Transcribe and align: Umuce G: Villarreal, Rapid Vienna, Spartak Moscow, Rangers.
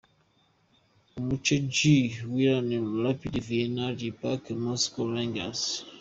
Umuce 1.19 1.55
G: 1.75 1.77
Villarreal, 2.31 2.87
Rapid 3.05 3.33
Vienna, 3.47 3.85
Spartak 3.99 4.43
Moscow, 4.63 5.03
Rangers. 5.15 5.61